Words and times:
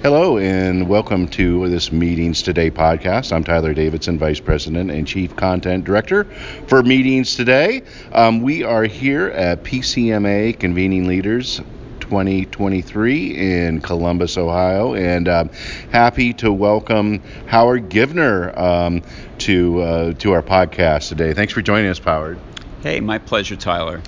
Hello 0.00 0.38
and 0.38 0.88
welcome 0.88 1.26
to 1.30 1.68
this 1.68 1.90
Meetings 1.90 2.40
Today 2.40 2.70
podcast. 2.70 3.32
I'm 3.32 3.42
Tyler 3.42 3.74
Davidson, 3.74 4.16
Vice 4.16 4.38
President 4.38 4.92
and 4.92 5.04
Chief 5.04 5.34
Content 5.34 5.84
Director 5.84 6.22
for 6.68 6.84
Meetings 6.84 7.34
Today. 7.34 7.82
Um, 8.12 8.40
we 8.40 8.62
are 8.62 8.84
here 8.84 9.26
at 9.30 9.64
PCMA 9.64 10.56
Convening 10.60 11.08
Leaders 11.08 11.60
2023 11.98 13.64
in 13.64 13.80
Columbus, 13.80 14.38
Ohio, 14.38 14.94
and 14.94 15.28
um, 15.28 15.50
happy 15.90 16.32
to 16.34 16.52
welcome 16.52 17.20
Howard 17.48 17.88
Givner 17.88 18.56
um, 18.56 19.02
to 19.38 19.80
uh, 19.82 20.12
to 20.12 20.30
our 20.30 20.44
podcast 20.44 21.08
today. 21.08 21.34
Thanks 21.34 21.52
for 21.52 21.60
joining 21.60 21.90
us, 21.90 21.98
Howard. 21.98 22.38
Hey, 22.84 23.00
my 23.00 23.18
pleasure, 23.18 23.56
Tyler. 23.56 24.00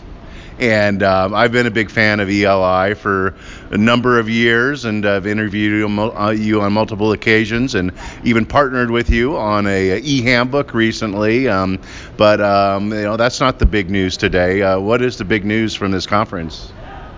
And 0.60 1.02
um, 1.02 1.34
I've 1.34 1.52
been 1.52 1.66
a 1.66 1.70
big 1.70 1.90
fan 1.90 2.20
of 2.20 2.28
ELI 2.28 2.94
for 2.94 3.34
a 3.70 3.78
number 3.78 4.18
of 4.18 4.28
years, 4.28 4.84
and 4.84 5.06
I've 5.06 5.26
interviewed 5.26 5.88
you 6.38 6.60
on 6.60 6.72
multiple 6.74 7.12
occasions, 7.12 7.74
and 7.74 7.92
even 8.24 8.44
partnered 8.44 8.90
with 8.90 9.08
you 9.08 9.38
on 9.38 9.66
a 9.66 9.98
e-handbook 10.00 10.74
recently. 10.74 11.48
Um, 11.48 11.80
but 12.18 12.42
um, 12.42 12.92
you 12.92 13.00
know 13.00 13.16
that's 13.16 13.40
not 13.40 13.58
the 13.58 13.64
big 13.64 13.88
news 13.88 14.18
today. 14.18 14.60
Uh, 14.60 14.78
what 14.78 15.00
is 15.00 15.16
the 15.16 15.24
big 15.24 15.46
news 15.46 15.74
from 15.74 15.92
this 15.92 16.06
conference? 16.06 16.70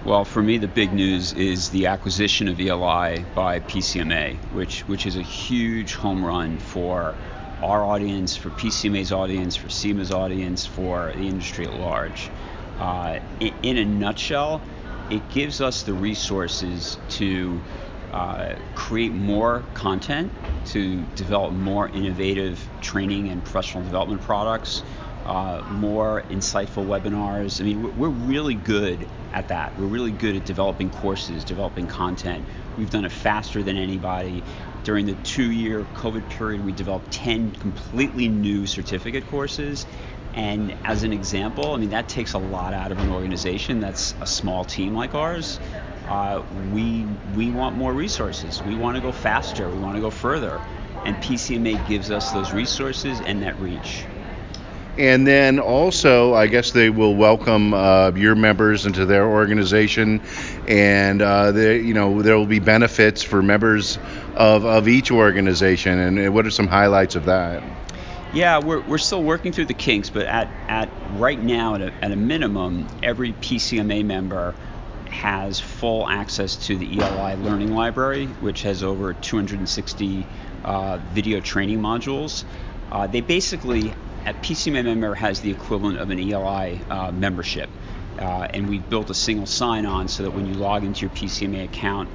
Well, 0.04 0.24
for 0.24 0.40
me, 0.40 0.58
the 0.58 0.68
big 0.68 0.92
news 0.92 1.32
is 1.32 1.70
the 1.70 1.86
acquisition 1.86 2.46
of 2.46 2.60
ELI 2.60 3.24
by 3.34 3.58
PCMA, 3.58 4.36
which 4.52 4.82
which 4.82 5.04
is 5.04 5.16
a 5.16 5.22
huge 5.22 5.94
home 5.94 6.24
run 6.24 6.58
for 6.58 7.16
our 7.60 7.84
audience, 7.84 8.36
for 8.36 8.50
PCMA's 8.50 9.10
audience, 9.10 9.56
for 9.56 9.66
CEMA's 9.66 10.12
audience, 10.12 10.64
for 10.64 11.12
the 11.16 11.26
industry 11.26 11.66
at 11.66 11.74
large. 11.74 12.30
Uh, 12.82 13.20
in, 13.62 13.78
a 13.78 13.84
nutshell, 13.84 14.60
it 15.08 15.22
gives 15.30 15.60
us 15.60 15.84
the 15.84 15.92
resources 15.92 16.98
to 17.08 17.60
uh, 18.10 18.56
create 18.74 19.12
more 19.12 19.62
content, 19.72 20.32
to 20.66 21.00
develop 21.14 21.52
more 21.52 21.86
innovative 21.86 22.68
training 22.80 23.28
and 23.28 23.40
professional 23.44 23.84
development 23.84 24.20
products, 24.22 24.82
uh, 25.26 25.62
more 25.70 26.22
insightful 26.22 26.84
webinars. 26.84 27.60
I 27.60 27.64
mean, 27.64 27.96
we're 27.96 28.08
really 28.08 28.56
good 28.56 29.08
at 29.32 29.46
that. 29.46 29.78
We're 29.78 29.86
really 29.86 30.10
good 30.10 30.34
at 30.34 30.44
developing 30.44 30.90
courses, 30.90 31.44
developing 31.44 31.86
content. 31.86 32.44
We've 32.76 32.90
done 32.90 33.04
it 33.04 33.12
faster 33.12 33.62
than 33.62 33.76
anybody. 33.76 34.42
During 34.82 35.06
the 35.06 35.14
two 35.22 35.52
year 35.52 35.86
COVID 35.94 36.28
period, 36.30 36.64
we 36.64 36.72
developed 36.72 37.12
10 37.12 37.52
completely 37.52 38.26
new 38.26 38.66
certificate 38.66 39.28
courses 39.28 39.86
and 40.34 40.74
as 40.84 41.02
an 41.02 41.12
example, 41.12 41.72
I 41.72 41.76
mean, 41.76 41.90
that 41.90 42.08
takes 42.08 42.32
a 42.32 42.38
lot 42.38 42.72
out 42.72 42.90
of 42.90 42.98
an 42.98 43.10
organization 43.10 43.80
that's 43.80 44.14
a 44.20 44.26
small 44.26 44.64
team 44.64 44.94
like 44.94 45.14
ours. 45.14 45.60
Uh, 46.08 46.42
we, 46.72 47.06
we 47.36 47.50
want 47.50 47.76
more 47.76 47.92
resources. 47.92 48.62
We 48.62 48.74
want 48.76 48.96
to 48.96 49.02
go 49.02 49.12
faster. 49.12 49.68
We 49.68 49.78
want 49.78 49.96
to 49.96 50.00
go 50.00 50.10
further. 50.10 50.60
And 51.04 51.16
PCMA 51.16 51.86
gives 51.88 52.10
us 52.10 52.32
those 52.32 52.52
resources 52.52 53.20
and 53.20 53.42
that 53.42 53.58
reach. 53.60 54.04
And 54.98 55.26
then 55.26 55.58
also, 55.58 56.34
I 56.34 56.46
guess 56.48 56.72
they 56.72 56.90
will 56.90 57.14
welcome 57.14 57.72
uh, 57.72 58.10
your 58.14 58.34
members 58.34 58.84
into 58.84 59.06
their 59.06 59.26
organization, 59.26 60.20
and 60.68 61.22
uh, 61.22 61.50
they, 61.50 61.80
you 61.80 61.94
know 61.94 62.20
there 62.20 62.36
will 62.36 62.44
be 62.44 62.58
benefits 62.58 63.22
for 63.22 63.42
members 63.42 63.98
of, 64.34 64.66
of 64.66 64.88
each 64.88 65.10
organization. 65.10 65.98
And 65.98 66.34
what 66.34 66.44
are 66.44 66.50
some 66.50 66.66
highlights 66.66 67.16
of 67.16 67.24
that? 67.24 67.62
Yeah, 68.34 68.60
we're, 68.60 68.80
we're 68.80 68.96
still 68.96 69.22
working 69.22 69.52
through 69.52 69.66
the 69.66 69.74
kinks, 69.74 70.08
but 70.08 70.24
at, 70.24 70.48
at 70.66 70.88
right 71.18 71.38
now, 71.38 71.74
at 71.74 71.82
a, 71.82 71.92
at 72.02 72.12
a 72.12 72.16
minimum, 72.16 72.88
every 73.02 73.34
PCMA 73.34 74.06
member 74.06 74.54
has 75.10 75.60
full 75.60 76.08
access 76.08 76.56
to 76.66 76.78
the 76.78 76.98
ELI 76.98 77.36
Learning 77.36 77.74
Library, 77.74 78.24
which 78.40 78.62
has 78.62 78.82
over 78.82 79.12
260 79.12 80.26
uh, 80.64 80.98
video 81.12 81.40
training 81.40 81.80
modules. 81.80 82.44
Uh, 82.90 83.06
they 83.06 83.20
basically, 83.20 83.92
a 84.24 84.32
PCMA 84.32 84.82
member 84.82 85.14
has 85.14 85.42
the 85.42 85.50
equivalent 85.50 85.98
of 85.98 86.08
an 86.08 86.18
ELI 86.18 86.80
uh, 86.88 87.12
membership. 87.12 87.68
Uh, 88.18 88.48
and 88.48 88.66
we've 88.66 88.88
built 88.88 89.10
a 89.10 89.14
single 89.14 89.46
sign 89.46 89.84
on 89.84 90.08
so 90.08 90.22
that 90.22 90.30
when 90.30 90.46
you 90.46 90.54
log 90.54 90.84
into 90.84 91.02
your 91.02 91.10
PCMA 91.10 91.64
account, 91.64 92.08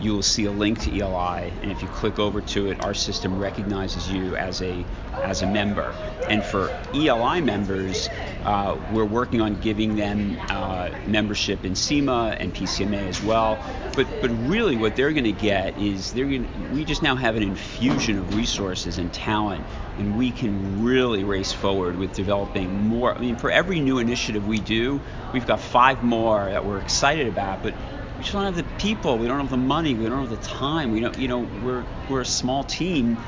you 0.00 0.12
will 0.12 0.22
see 0.22 0.44
a 0.44 0.50
link 0.50 0.80
to 0.80 1.00
ELI, 1.00 1.52
and 1.62 1.70
if 1.70 1.82
you 1.82 1.88
click 1.88 2.18
over 2.18 2.40
to 2.40 2.68
it, 2.68 2.80
our 2.80 2.94
system 2.94 3.38
recognizes 3.38 4.10
you 4.10 4.36
as 4.36 4.62
a 4.62 4.84
as 5.22 5.42
a 5.42 5.46
member. 5.46 5.92
And 6.28 6.44
for 6.44 6.70
ELI 6.94 7.40
members, 7.40 8.10
uh, 8.44 8.76
we're 8.92 9.04
working 9.04 9.40
on 9.40 9.60
giving 9.60 9.96
them 9.96 10.38
uh, 10.48 10.90
membership 11.06 11.64
in 11.64 11.72
CEMA 11.72 12.36
and 12.38 12.54
PCMA 12.54 13.08
as 13.08 13.22
well. 13.22 13.58
But 13.94 14.06
but 14.20 14.30
really, 14.48 14.76
what 14.76 14.96
they're 14.96 15.12
going 15.12 15.24
to 15.24 15.32
get 15.32 15.78
is 15.78 16.12
they're 16.12 16.26
going 16.26 16.46
we 16.72 16.84
just 16.84 17.02
now 17.02 17.16
have 17.16 17.36
an 17.36 17.42
infusion 17.42 18.18
of 18.18 18.36
resources 18.36 18.98
and 18.98 19.12
talent, 19.12 19.64
and 19.98 20.18
we 20.18 20.30
can 20.30 20.84
really 20.84 21.24
race 21.24 21.52
forward 21.52 21.96
with 21.96 22.12
developing 22.12 22.70
more. 22.88 23.14
I 23.14 23.18
mean, 23.18 23.36
for 23.36 23.50
every 23.50 23.80
new 23.80 23.98
initiative 23.98 24.46
we 24.46 24.58
do, 24.58 25.00
we've 25.32 25.46
got 25.46 25.60
five 25.60 26.02
more 26.02 26.44
that 26.44 26.64
we're 26.64 26.78
excited 26.78 27.28
about, 27.28 27.62
but 27.62 27.74
we 28.16 28.22
just 28.22 28.32
don't 28.32 28.44
have 28.44 28.56
the 28.56 28.64
people. 28.78 29.18
We 29.18 29.26
don't 29.26 29.40
have 29.40 29.50
the 29.50 29.56
money. 29.56 29.94
We 29.94 30.06
don't 30.06 30.26
have 30.26 30.30
the 30.30 30.44
time. 30.48 30.90
We 30.92 31.00
don't, 31.00 31.18
you 31.18 31.28
know, 31.28 31.40
we're 31.62 31.84
we're 32.08 32.22
a 32.22 32.26
small 32.26 32.64
team. 32.64 33.18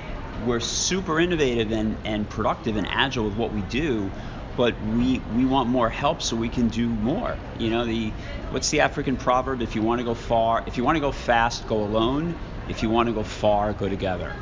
We're 0.46 0.60
super 0.60 1.20
innovative 1.20 1.72
and, 1.72 1.96
and 2.04 2.28
productive 2.28 2.76
and 2.76 2.86
agile 2.86 3.24
with 3.24 3.36
what 3.36 3.52
we 3.52 3.60
do, 3.62 4.10
but 4.56 4.80
we 4.82 5.20
we 5.36 5.44
want 5.44 5.68
more 5.68 5.90
help 5.90 6.22
so 6.22 6.36
we 6.36 6.48
can 6.48 6.68
do 6.68 6.88
more. 6.88 7.36
You 7.58 7.70
know, 7.70 7.84
the 7.84 8.10
what's 8.50 8.70
the 8.70 8.80
African 8.80 9.16
proverb? 9.16 9.60
If 9.60 9.74
you 9.74 9.82
want 9.82 9.98
to 9.98 10.04
go 10.04 10.14
far, 10.14 10.64
if 10.66 10.76
you 10.78 10.84
want 10.84 10.96
to 10.96 11.00
go 11.00 11.12
fast, 11.12 11.66
go 11.68 11.82
alone. 11.82 12.38
If 12.68 12.82
you 12.82 12.88
want 12.88 13.08
to 13.08 13.14
go 13.14 13.24
far, 13.24 13.72
go 13.72 13.88
together. 13.88 14.34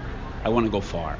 I 0.44 0.50
want 0.50 0.66
to 0.66 0.70
go 0.70 0.80
far. 0.80 1.18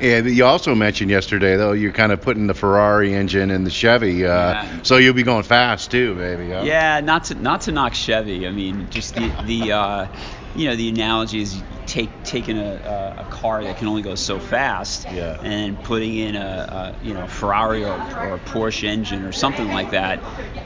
And 0.00 0.28
you 0.28 0.44
also 0.44 0.74
mentioned 0.74 1.10
yesterday, 1.10 1.56
though, 1.56 1.72
you're 1.72 1.92
kind 1.92 2.12
of 2.12 2.20
putting 2.20 2.46
the 2.46 2.54
Ferrari 2.54 3.14
engine 3.14 3.50
in 3.50 3.64
the 3.64 3.70
Chevy, 3.70 4.24
uh, 4.24 4.28
yeah. 4.28 4.82
so 4.82 4.96
you'll 4.96 5.14
be 5.14 5.22
going 5.22 5.44
fast 5.44 5.90
too, 5.90 6.14
maybe. 6.14 6.50
Huh? 6.50 6.62
Yeah, 6.64 7.00
not 7.00 7.24
to 7.24 7.34
not 7.34 7.62
to 7.62 7.72
knock 7.72 7.94
Chevy. 7.94 8.46
I 8.46 8.50
mean, 8.50 8.88
just 8.90 9.14
the 9.14 9.28
the 9.44 9.72
uh, 9.72 10.08
you 10.56 10.68
know 10.68 10.76
the 10.76 10.88
analogy 10.88 11.42
is 11.42 11.62
take 11.92 12.24
taking 12.24 12.58
a, 12.58 13.16
a, 13.18 13.24
car 13.30 13.62
that 13.62 13.76
can 13.76 13.86
only 13.86 14.00
go 14.00 14.14
so 14.14 14.38
fast 14.38 15.06
yeah. 15.12 15.38
and 15.42 15.78
putting 15.84 16.16
in 16.16 16.36
a, 16.36 16.40
a 16.40 17.06
you 17.06 17.12
know 17.12 17.26
Ferrari 17.26 17.84
or, 17.84 17.92
or, 17.92 18.34
a 18.34 18.38
Porsche 18.38 18.84
engine 18.84 19.24
or 19.24 19.32
something 19.32 19.68
like 19.68 19.90
that, 19.90 20.18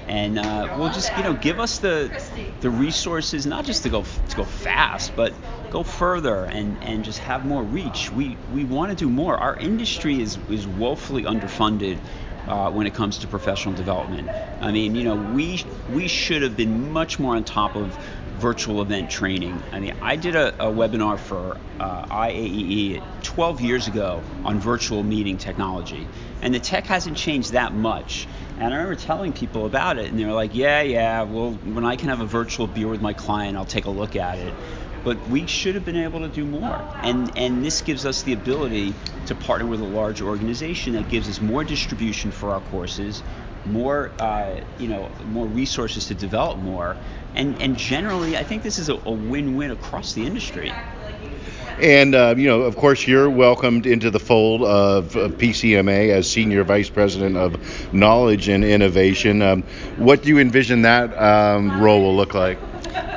and 0.06 0.38
uh, 0.38 0.76
we'll 0.78 0.92
just 0.92 1.14
you 1.16 1.24
know 1.24 1.34
give 1.34 1.58
us 1.58 1.78
the 1.78 2.12
the 2.60 2.70
resources 2.70 3.44
not 3.44 3.64
just 3.64 3.82
to 3.82 3.88
go 3.88 4.04
to 4.28 4.36
go 4.36 4.44
fast, 4.44 5.16
but 5.16 5.34
go 5.70 5.82
further 5.82 6.44
and, 6.44 6.76
and 6.82 7.04
just 7.04 7.18
have 7.18 7.44
more 7.44 7.64
reach. 7.64 8.12
We 8.12 8.36
we 8.54 8.64
want 8.64 8.90
to 8.90 8.96
do 8.96 9.10
more. 9.10 9.36
Our 9.36 9.56
industry 9.56 10.20
is 10.20 10.38
is 10.48 10.66
woefully 10.66 11.24
underfunded. 11.24 11.98
Uh, 12.46 12.70
when 12.70 12.86
it 12.86 12.94
comes 12.94 13.18
to 13.18 13.26
professional 13.26 13.74
development, 13.74 14.28
I 14.60 14.70
mean, 14.70 14.94
you 14.94 15.02
know, 15.02 15.16
we 15.16 15.64
we 15.92 16.06
should 16.06 16.42
have 16.42 16.56
been 16.56 16.92
much 16.92 17.18
more 17.18 17.34
on 17.34 17.42
top 17.42 17.74
of 17.74 17.98
virtual 18.36 18.82
event 18.82 19.10
training. 19.10 19.62
I 19.72 19.80
mean, 19.80 19.94
I 20.02 20.16
did 20.16 20.36
a, 20.36 20.54
a 20.62 20.70
webinar 20.70 21.18
for 21.18 21.56
uh, 21.80 22.06
IAEE 22.06 23.02
12 23.22 23.60
years 23.60 23.86
ago 23.88 24.22
on 24.44 24.60
virtual 24.60 25.02
meeting 25.02 25.38
technology, 25.38 26.06
and 26.42 26.54
the 26.54 26.60
tech 26.60 26.86
hasn't 26.86 27.16
changed 27.16 27.52
that 27.52 27.72
much. 27.72 28.28
And 28.58 28.72
I 28.72 28.76
remember 28.76 28.94
telling 28.94 29.32
people 29.32 29.66
about 29.66 29.98
it, 29.98 30.10
and 30.10 30.18
they 30.18 30.24
were 30.24 30.32
like, 30.32 30.54
"Yeah, 30.54 30.82
yeah, 30.82 31.22
well, 31.22 31.52
when 31.52 31.84
I 31.84 31.96
can 31.96 32.08
have 32.08 32.20
a 32.20 32.26
virtual 32.26 32.66
beer 32.66 32.88
with 32.88 33.02
my 33.02 33.12
client, 33.12 33.56
I'll 33.56 33.64
take 33.64 33.86
a 33.86 33.90
look 33.90 34.16
at 34.16 34.38
it." 34.38 34.54
but 35.06 35.24
we 35.28 35.46
should 35.46 35.76
have 35.76 35.84
been 35.84 35.94
able 35.94 36.18
to 36.18 36.28
do 36.28 36.44
more. 36.44 36.80
And 37.04 37.30
and 37.36 37.64
this 37.64 37.80
gives 37.80 38.04
us 38.04 38.22
the 38.22 38.32
ability 38.32 38.92
to 39.26 39.36
partner 39.36 39.64
with 39.64 39.80
a 39.80 39.84
large 39.84 40.20
organization 40.20 40.94
that 40.94 41.08
gives 41.08 41.28
us 41.28 41.40
more 41.40 41.62
distribution 41.62 42.32
for 42.32 42.50
our 42.50 42.60
courses, 42.60 43.22
more 43.66 44.12
uh, 44.18 44.60
you 44.78 44.88
know 44.88 45.10
more 45.24 45.46
resources 45.46 46.06
to 46.06 46.14
develop 46.14 46.58
more, 46.58 46.96
and 47.34 47.60
and 47.60 47.76
generally 47.76 48.36
I 48.36 48.44
think 48.44 48.62
this 48.62 48.78
is 48.78 48.88
a, 48.88 48.94
a 48.94 49.10
win-win 49.10 49.70
across 49.70 50.14
the 50.14 50.24
industry. 50.26 50.72
And 51.78 52.14
uh, 52.14 52.34
you 52.36 52.48
know, 52.48 52.62
of 52.62 52.76
course, 52.76 53.06
you're 53.06 53.28
welcomed 53.28 53.86
into 53.86 54.10
the 54.10 54.18
fold 54.18 54.62
of, 54.62 55.14
of 55.14 55.32
PCMA 55.32 56.10
as 56.10 56.30
senior 56.30 56.64
vice 56.64 56.88
president 56.88 57.36
of 57.36 57.92
knowledge 57.92 58.48
and 58.48 58.64
innovation. 58.64 59.42
Um, 59.42 59.62
what 59.96 60.22
do 60.22 60.30
you 60.30 60.38
envision 60.38 60.82
that 60.82 61.12
um, 61.20 61.80
role 61.80 62.00
will 62.00 62.16
look 62.16 62.32
like? 62.32 62.58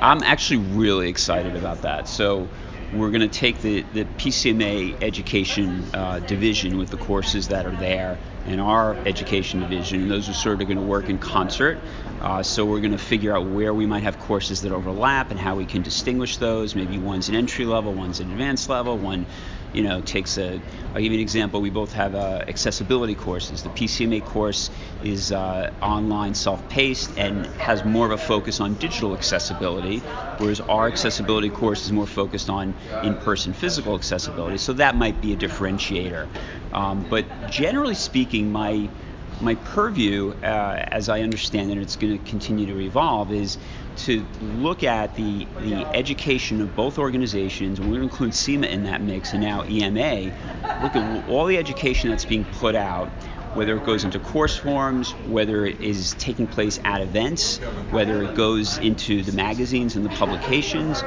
I'm 0.01 0.23
actually 0.23 0.57
really 0.75 1.09
excited 1.09 1.55
about 1.55 1.83
that. 1.83 2.07
So 2.09 2.49
we're 2.93 3.11
going 3.11 3.21
to 3.21 3.27
take 3.27 3.61
the, 3.61 3.81
the 3.93 4.03
PCMA 4.03 5.01
education 5.03 5.83
uh, 5.93 6.19
division 6.19 6.77
with 6.77 6.89
the 6.89 6.97
courses 6.97 7.47
that 7.49 7.65
are 7.65 7.75
there 7.75 8.17
and 8.49 8.59
our 8.59 8.95
education 8.95 9.59
division. 9.59 10.01
And 10.01 10.11
those 10.11 10.27
are 10.27 10.33
sort 10.33 10.61
of 10.61 10.67
going 10.67 10.77
to 10.77 10.83
work 10.83 11.09
in 11.09 11.19
concert. 11.19 11.79
Uh, 12.19 12.43
so 12.43 12.65
we're 12.65 12.79
going 12.79 12.91
to 12.91 12.97
figure 12.97 13.35
out 13.35 13.45
where 13.45 13.73
we 13.73 13.85
might 13.85 14.03
have 14.03 14.19
courses 14.19 14.63
that 14.63 14.71
overlap 14.71 15.31
and 15.31 15.39
how 15.39 15.55
we 15.55 15.65
can 15.65 15.83
distinguish 15.83 16.37
those. 16.37 16.75
Maybe 16.75 16.97
one's 16.97 17.29
an 17.29 17.35
entry 17.35 17.65
level, 17.65 17.93
one's 17.93 18.19
an 18.19 18.31
advanced 18.31 18.67
level, 18.67 18.97
one 18.97 19.25
you 19.73 19.83
know, 19.83 20.01
takes 20.01 20.37
a. 20.37 20.59
I'll 20.93 21.01
give 21.01 21.11
you 21.11 21.17
an 21.17 21.21
example. 21.21 21.61
We 21.61 21.69
both 21.69 21.93
have 21.93 22.15
uh, 22.15 22.43
accessibility 22.47 23.15
courses. 23.15 23.63
The 23.63 23.69
PCMA 23.69 24.25
course 24.25 24.69
is 25.03 25.31
uh, 25.31 25.71
online, 25.81 26.33
self-paced, 26.33 27.17
and 27.17 27.45
has 27.57 27.85
more 27.85 28.05
of 28.05 28.11
a 28.11 28.17
focus 28.17 28.59
on 28.59 28.73
digital 28.75 29.13
accessibility, 29.13 29.99
whereas 30.37 30.59
our 30.61 30.87
accessibility 30.87 31.49
course 31.49 31.85
is 31.85 31.91
more 31.91 32.07
focused 32.07 32.49
on 32.49 32.73
in-person 33.03 33.53
physical 33.53 33.95
accessibility. 33.95 34.57
So 34.57 34.73
that 34.73 34.95
might 34.95 35.21
be 35.21 35.33
a 35.33 35.37
differentiator. 35.37 36.27
Um, 36.73 37.05
but 37.09 37.25
generally 37.49 37.95
speaking, 37.95 38.51
my 38.51 38.89
my 39.41 39.55
purview, 39.55 40.33
uh, 40.43 40.83
as 40.87 41.09
I 41.09 41.21
understand 41.21 41.71
it, 41.71 41.77
it's 41.77 41.95
going 41.95 42.17
to 42.17 42.29
continue 42.29 42.65
to 42.67 42.79
evolve, 42.79 43.31
is 43.31 43.57
to 43.97 44.25
look 44.41 44.83
at 44.83 45.15
the 45.15 45.45
the 45.61 45.85
education 45.93 46.61
of 46.61 46.75
both 46.75 46.97
organizations, 46.97 47.79
we're 47.79 47.87
going 47.87 47.99
to 47.99 48.03
include 48.03 48.31
CEMA 48.31 48.69
in 48.69 48.83
that 48.83 49.01
mix, 49.01 49.33
and 49.33 49.41
now 49.41 49.65
EMA. 49.65 50.31
Look 50.81 50.95
at 50.95 51.29
all 51.29 51.45
the 51.45 51.57
education 51.57 52.09
that's 52.09 52.25
being 52.25 52.45
put 52.45 52.75
out, 52.75 53.09
whether 53.53 53.75
it 53.75 53.85
goes 53.85 54.03
into 54.03 54.19
course 54.19 54.57
forms, 54.57 55.11
whether 55.27 55.65
it 55.65 55.81
is 55.81 56.13
taking 56.15 56.47
place 56.47 56.79
at 56.83 57.01
events, 57.01 57.57
whether 57.91 58.23
it 58.23 58.35
goes 58.35 58.77
into 58.77 59.23
the 59.23 59.33
magazines 59.33 59.95
and 59.95 60.05
the 60.05 60.09
publications. 60.09 61.01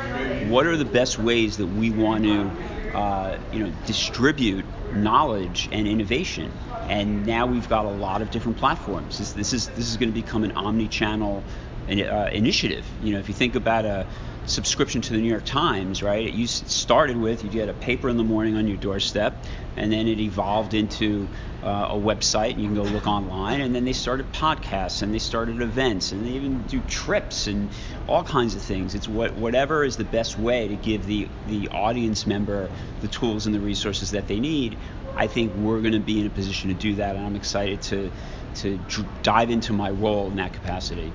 What 0.49 0.67
are 0.67 0.77
the 0.77 0.85
best 0.85 1.19
ways 1.19 1.57
that 1.59 1.67
we 1.67 1.91
want 1.91 2.25
to 2.25 2.51
uh, 2.95 3.39
you 3.53 3.65
know, 3.65 3.73
distribute 3.87 4.65
knowledge 4.95 5.69
and 5.73 5.87
innovation. 5.87 6.51
And 6.89 7.25
now 7.27 7.47
we've 7.47 7.69
got 7.69 7.87
a 7.87 7.91
lot 7.91 8.23
of 8.23 8.31
different 8.31 8.59
platforms. 8.59 9.19
This, 9.19 9.33
this 9.33 9.53
is 9.53 9.69
this 9.69 9.89
is 9.89 9.97
going 9.97 10.11
to 10.11 10.15
become 10.15 10.45
an 10.45 10.53
omni-channel 10.53 11.43
uh, 11.89 11.93
initiative. 12.33 12.87
You 13.03 13.15
know, 13.15 13.19
if 13.19 13.29
you 13.29 13.35
think 13.35 13.55
about 13.55 13.85
a 13.85 14.07
subscription 14.47 15.01
to 15.01 15.13
the 15.13 15.21
New 15.21 15.29
York 15.29 15.45
Times, 15.45 16.03
right? 16.03 16.27
It 16.27 16.35
used 16.35 16.69
started 16.69 17.17
with 17.17 17.45
you 17.45 17.51
get 17.51 17.69
a 17.69 17.75
paper 17.75 18.09
in 18.09 18.17
the 18.17 18.25
morning 18.25 18.57
on 18.57 18.67
your 18.67 18.77
doorstep, 18.77 19.37
and 19.77 19.93
then 19.93 20.09
it 20.09 20.19
evolved 20.19 20.75
into 20.75 21.29
uh, 21.63 21.89
a 21.91 21.95
website. 21.95 22.53
and 22.53 22.61
You 22.61 22.67
can 22.67 22.75
go 22.75 22.83
look 22.83 23.07
online, 23.07 23.61
and 23.61 23.75
then 23.75 23.85
they 23.85 23.93
started 23.93 24.33
podcasts, 24.33 25.03
and 25.03 25.15
they 25.15 25.19
started 25.19 25.61
events, 25.61 26.13
and 26.13 26.25
they 26.25 26.31
even 26.31 26.63
do 26.63 26.81
trips 26.83 27.47
and 27.47 27.71
all 28.09 28.25
kinds 28.25 28.55
of 28.55 28.63
things. 28.63 28.95
It's 28.95 29.09
what 29.09 29.35
whatever 29.37 29.85
is 29.85 29.97
the 29.97 30.05
best 30.05 30.39
way 30.39 30.69
to 30.69 30.77
give 30.77 31.07
the 31.07 31.29
the 31.47 31.69
audience 31.69 32.27
member 32.27 32.69
the 33.01 33.09
tools 33.09 33.47
and 33.47 33.55
the 33.55 33.61
resources 33.61 34.11
that 34.11 34.29
they 34.29 34.41
need. 34.41 34.77
I 35.15 35.27
think 35.27 35.55
we're 35.57 35.81
going 35.81 35.93
to 35.93 36.01
be 36.01 36.21
in 36.21 36.27
a 36.27 36.31
position 36.31 36.69
to 36.69 36.75
do 36.75 36.97
that, 36.97 37.17
and 37.17 37.25
I'm 37.25 37.37
excited 37.37 37.83
to 37.83 38.11
to 38.55 38.79
dive 39.23 39.51
into 39.51 39.73
my 39.73 39.91
role 39.91 40.29
in 40.29 40.37
that 40.37 40.53
capacity. 40.53 41.13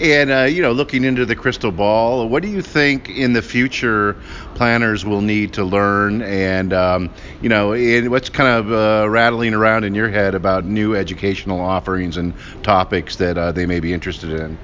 And 0.00 0.30
uh, 0.30 0.42
you 0.42 0.60
know, 0.60 0.72
looking 0.72 1.04
into 1.04 1.24
the 1.24 1.36
crystal 1.36 1.70
ball, 1.70 2.28
what 2.28 2.42
do 2.42 2.48
you 2.48 2.62
think 2.62 3.08
in 3.08 3.32
the 3.32 3.42
future 3.42 4.14
planners 4.56 5.04
will 5.04 5.20
need 5.20 5.52
to 5.54 5.64
learn? 5.64 6.20
And 6.22 6.72
um, 6.72 7.10
you 7.40 7.48
know, 7.48 7.74
and 7.74 8.10
what's 8.10 8.28
kind 8.28 8.48
of 8.48 8.72
uh, 8.72 9.08
rattling 9.08 9.54
around 9.54 9.84
in 9.84 9.94
your 9.94 10.08
head 10.08 10.34
about 10.34 10.64
new 10.64 10.96
educational 10.96 11.60
offerings 11.60 12.16
and 12.16 12.34
topics 12.64 13.16
that 13.16 13.38
uh, 13.38 13.52
they 13.52 13.66
may 13.66 13.78
be 13.78 13.92
interested 13.92 14.32
in? 14.32 14.58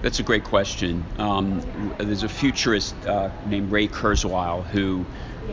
That's 0.00 0.20
a 0.20 0.22
great 0.22 0.44
question. 0.44 1.04
Um, 1.18 1.92
there's 1.98 2.22
a 2.22 2.28
futurist 2.28 2.94
uh, 3.04 3.30
named 3.46 3.72
Ray 3.72 3.88
Kurzweil 3.88 4.64
who 4.66 5.04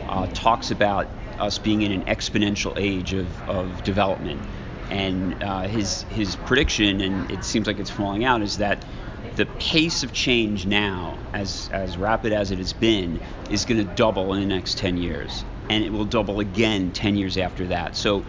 uh, 0.02 0.28
talks 0.28 0.70
about 0.70 1.08
us 1.40 1.58
being 1.58 1.82
in 1.82 1.90
an 1.90 2.04
exponential 2.04 2.72
age 2.78 3.12
of, 3.12 3.48
of 3.48 3.82
development. 3.82 4.40
And 4.90 5.42
uh, 5.42 5.62
his 5.62 6.02
his 6.10 6.36
prediction, 6.36 7.00
and 7.00 7.30
it 7.30 7.44
seems 7.44 7.66
like 7.66 7.78
it's 7.78 7.90
falling 7.90 8.24
out, 8.24 8.42
is 8.42 8.58
that 8.58 8.84
the 9.36 9.46
pace 9.46 10.02
of 10.02 10.12
change 10.12 10.66
now, 10.66 11.18
as 11.32 11.68
as 11.72 11.96
rapid 11.96 12.32
as 12.32 12.50
it 12.50 12.58
has 12.58 12.72
been, 12.72 13.20
is 13.50 13.64
going 13.64 13.86
to 13.86 13.94
double 13.94 14.32
in 14.34 14.40
the 14.40 14.54
next 14.54 14.78
10 14.78 14.96
years, 14.96 15.44
and 15.68 15.84
it 15.84 15.92
will 15.92 16.04
double 16.04 16.40
again 16.40 16.92
10 16.92 17.16
years 17.16 17.36
after 17.36 17.66
that. 17.68 17.96
So 17.96 18.24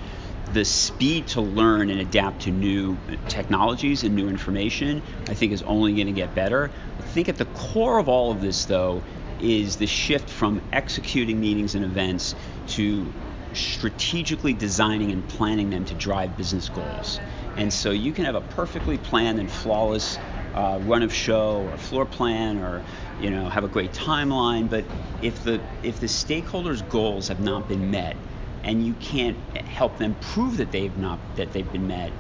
the 0.54 0.66
speed 0.66 1.28
to 1.28 1.42
learn 1.42 1.90
and 1.90 2.00
adapt 2.00 2.44
to 2.44 2.52
new 2.52 2.98
technologies 3.28 4.04
and 4.04 4.16
new 4.16 4.30
information, 4.30 5.02
I 5.28 5.34
think, 5.34 5.52
is 5.52 5.62
only 5.64 5.94
going 5.94 6.08
to 6.08 6.14
get 6.14 6.34
better. 6.34 6.72
I 6.98 7.02
think 7.02 7.30
at 7.30 7.38
the 7.38 7.46
core 7.46 8.00
of 8.00 8.08
all 8.08 8.32
of 8.32 8.42
this, 8.42 8.66
though, 8.66 9.04
is 9.42 9.76
the 9.76 9.88
shift 9.88 10.30
from 10.30 10.62
executing 10.72 11.40
meetings 11.40 11.76
and 11.76 11.84
events 11.84 12.34
to 12.70 13.12
strategically 13.54 14.54
designing 14.54 15.12
and 15.12 15.28
planning 15.28 15.70
them 15.70 15.86
to 15.86 15.94
drive 15.96 16.38
business 16.38 16.70
goals. 16.70 17.20
And 17.56 17.72
so 17.72 17.92
you 17.92 18.14
can 18.14 18.26
have 18.26 18.36
a 18.36 18.42
perfectly 18.42 18.98
planned 18.98 19.40
and 19.40 19.50
flawless 19.50 20.18
uh, 20.54 20.80
run 20.84 21.04
of 21.04 21.14
show 21.14 21.68
or 21.72 21.78
floor 21.78 22.06
plan 22.06 22.60
or 22.60 22.84
you 23.22 23.30
know 23.30 23.50
have 23.50 23.64
a 23.64 23.68
great 23.68 23.94
timeline, 23.94 24.70
but 24.70 24.86
if 25.22 25.44
the 25.44 25.62
if 25.84 26.00
the 26.00 26.08
stakeholders' 26.08 26.88
goals 26.90 27.28
have 27.28 27.40
not 27.40 27.68
been 27.68 27.92
met 27.92 28.16
and 28.64 28.86
you 28.86 28.94
can't 28.96 29.38
help 29.58 29.98
them 29.98 30.16
prove 30.20 30.58
that 30.58 30.72
they've 30.72 30.98
not 30.98 31.20
that 31.36 31.52
they've 31.54 31.72
been 31.72 31.88
met, 31.88 32.12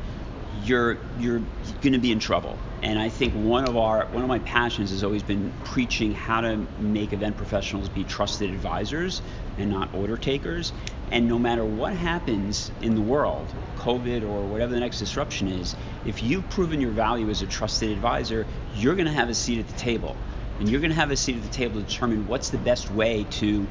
you're 0.67 0.97
you're 1.19 1.41
going 1.81 1.93
to 1.93 1.99
be 1.99 2.11
in 2.11 2.19
trouble. 2.19 2.57
And 2.81 2.99
I 2.99 3.09
think 3.09 3.33
one 3.33 3.67
of 3.67 3.75
our 3.77 4.05
one 4.07 4.21
of 4.21 4.27
my 4.27 4.39
passions 4.39 4.91
has 4.91 5.03
always 5.03 5.23
been 5.23 5.51
preaching 5.63 6.13
how 6.13 6.41
to 6.41 6.57
make 6.79 7.13
event 7.13 7.37
professionals 7.37 7.89
be 7.89 8.03
trusted 8.03 8.51
advisors 8.51 9.21
and 9.57 9.69
not 9.69 9.93
order 9.93 10.17
takers. 10.17 10.73
And 11.09 11.27
no 11.27 11.39
matter 11.39 11.65
what 11.65 11.93
happens 11.93 12.69
in 12.81 12.95
the 12.95 13.01
world, 13.01 13.47
COVID 13.77 14.23
or 14.23 14.45
whatever 14.45 14.73
the 14.73 14.79
next 14.79 14.99
disruption 14.99 15.47
is, 15.47 15.75
if 16.05 16.21
you've 16.21 16.47
proven 16.49 16.81
your 16.81 16.91
value 16.91 17.29
as 17.29 17.41
a 17.41 17.47
trusted 17.47 17.91
advisor, 17.91 18.45
you're 18.75 18.95
going 18.95 19.07
to 19.07 19.13
have 19.13 19.29
a 19.29 19.33
seat 19.33 19.59
at 19.59 19.67
the 19.67 19.77
table. 19.77 20.17
And 20.59 20.67
you're 20.69 20.81
going 20.81 20.91
to 20.91 20.95
have 20.95 21.11
a 21.11 21.17
seat 21.17 21.37
at 21.37 21.43
the 21.43 21.49
table 21.49 21.81
to 21.81 21.87
determine 21.87 22.27
what's 22.27 22.49
the 22.49 22.57
best 22.57 22.91
way 22.91 23.25
to 23.31 23.65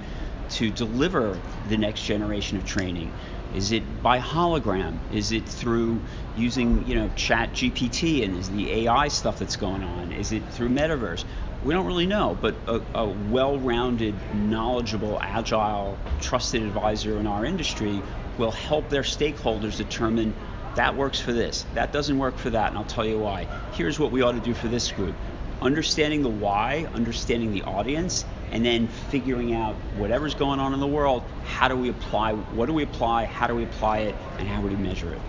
to 0.48 0.70
deliver 0.70 1.38
the 1.68 1.76
next 1.76 2.04
generation 2.04 2.56
of 2.56 2.64
training? 2.64 3.12
Is 3.56 3.72
it 3.72 4.02
by 4.02 4.18
hologram? 4.18 4.98
Is 5.14 5.32
it 5.32 5.48
through 5.48 6.02
using, 6.36 6.86
you 6.86 6.94
know, 6.94 7.10
Chat 7.16 7.54
GPT 7.54 8.22
and 8.22 8.36
is 8.36 8.50
the 8.50 8.70
AI 8.70 9.08
stuff 9.08 9.38
that's 9.38 9.56
going 9.56 9.82
on? 9.82 10.12
Is 10.12 10.30
it 10.32 10.46
through 10.50 10.68
metaverse? 10.68 11.24
We 11.64 11.72
don't 11.72 11.86
really 11.86 12.06
know, 12.06 12.36
but 12.38 12.54
a, 12.66 12.82
a 12.94 13.08
well-rounded, 13.08 14.14
knowledgeable, 14.34 15.18
agile, 15.22 15.98
trusted 16.20 16.62
advisor 16.62 17.18
in 17.18 17.26
our 17.26 17.46
industry 17.46 18.02
will 18.36 18.50
help 18.50 18.90
their 18.90 19.02
stakeholders 19.02 19.78
determine 19.78 20.34
that 20.74 20.94
works 20.94 21.18
for 21.18 21.32
this, 21.32 21.64
that 21.72 21.90
doesn't 21.90 22.18
work 22.18 22.36
for 22.36 22.50
that, 22.50 22.68
and 22.68 22.76
I'll 22.76 22.84
tell 22.84 23.06
you 23.06 23.18
why. 23.18 23.46
Here's 23.72 23.98
what 23.98 24.12
we 24.12 24.20
ought 24.20 24.32
to 24.32 24.40
do 24.40 24.52
for 24.52 24.68
this 24.68 24.92
group 24.92 25.14
understanding 25.62 26.22
the 26.22 26.28
why, 26.28 26.86
understanding 26.94 27.52
the 27.52 27.62
audience, 27.62 28.24
and 28.52 28.64
then 28.64 28.88
figuring 28.88 29.54
out 29.54 29.74
whatever's 29.96 30.34
going 30.34 30.60
on 30.60 30.74
in 30.74 30.80
the 30.80 30.86
world, 30.86 31.22
how 31.44 31.68
do 31.68 31.76
we 31.76 31.88
apply, 31.88 32.32
what 32.32 32.66
do 32.66 32.72
we 32.72 32.82
apply, 32.82 33.24
how 33.24 33.46
do 33.46 33.54
we 33.54 33.64
apply 33.64 33.98
it, 33.98 34.14
and 34.38 34.48
how 34.48 34.60
do 34.60 34.68
we 34.68 34.76
measure 34.76 35.12
it. 35.12 35.20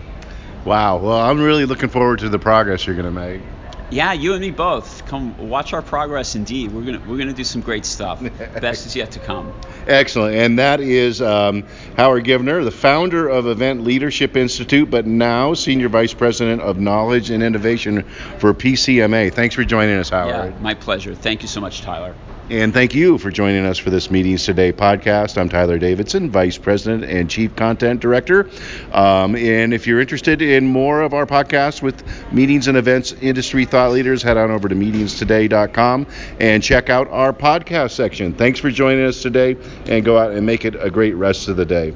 Wow. 0.64 0.98
Well, 0.98 1.18
I'm 1.18 1.40
really 1.40 1.64
looking 1.64 1.88
forward 1.88 2.18
to 2.20 2.28
the 2.28 2.38
progress 2.38 2.86
you're 2.86 2.96
going 2.96 3.06
to 3.06 3.20
make. 3.20 3.40
Yeah, 3.90 4.12
you 4.12 4.32
and 4.34 4.42
me 4.42 4.50
both. 4.50 5.06
Come 5.06 5.34
watch 5.48 5.72
our 5.72 5.80
progress. 5.80 6.34
Indeed, 6.34 6.72
we're 6.72 6.82
gonna 6.82 7.00
we're 7.08 7.16
gonna 7.16 7.32
do 7.32 7.44
some 7.44 7.62
great 7.62 7.86
stuff. 7.86 8.20
Best 8.60 8.84
is 8.84 8.94
yet 8.94 9.10
to 9.12 9.18
come. 9.18 9.52
Excellent, 9.86 10.34
and 10.34 10.58
that 10.58 10.80
is 10.80 11.22
um, 11.22 11.64
Howard 11.96 12.24
Givner, 12.24 12.62
the 12.64 12.70
founder 12.70 13.28
of 13.28 13.46
Event 13.46 13.84
Leadership 13.84 14.36
Institute, 14.36 14.90
but 14.90 15.06
now 15.06 15.54
senior 15.54 15.88
vice 15.88 16.12
president 16.12 16.60
of 16.60 16.78
knowledge 16.78 17.30
and 17.30 17.42
innovation 17.42 18.02
for 18.38 18.52
PCMA. 18.52 19.32
Thanks 19.32 19.54
for 19.54 19.64
joining 19.64 19.96
us, 19.96 20.10
Howard. 20.10 20.52
Yeah, 20.52 20.60
my 20.60 20.74
pleasure. 20.74 21.14
Thank 21.14 21.40
you 21.40 21.48
so 21.48 21.60
much, 21.60 21.80
Tyler. 21.80 22.14
And 22.50 22.72
thank 22.72 22.94
you 22.94 23.18
for 23.18 23.30
joining 23.30 23.66
us 23.66 23.76
for 23.76 23.90
this 23.90 24.10
Meetings 24.10 24.46
Today 24.46 24.72
podcast. 24.72 25.36
I'm 25.36 25.50
Tyler 25.50 25.78
Davidson, 25.78 26.30
Vice 26.30 26.56
President 26.56 27.04
and 27.04 27.28
Chief 27.28 27.54
Content 27.54 28.00
Director. 28.00 28.48
Um, 28.90 29.36
and 29.36 29.74
if 29.74 29.86
you're 29.86 30.00
interested 30.00 30.40
in 30.40 30.66
more 30.66 31.02
of 31.02 31.12
our 31.12 31.26
podcasts 31.26 31.82
with 31.82 32.02
meetings 32.32 32.66
and 32.66 32.78
events 32.78 33.12
industry 33.20 33.66
thought 33.66 33.90
leaders, 33.90 34.22
head 34.22 34.38
on 34.38 34.50
over 34.50 34.66
to 34.66 34.74
meetingstoday.com 34.74 36.06
and 36.40 36.62
check 36.62 36.88
out 36.88 37.06
our 37.10 37.34
podcast 37.34 37.90
section. 37.90 38.32
Thanks 38.32 38.58
for 38.58 38.70
joining 38.70 39.04
us 39.04 39.20
today 39.20 39.54
and 39.84 40.02
go 40.02 40.16
out 40.16 40.30
and 40.30 40.46
make 40.46 40.64
it 40.64 40.74
a 40.82 40.90
great 40.90 41.16
rest 41.16 41.48
of 41.48 41.56
the 41.56 41.66
day. 41.66 41.94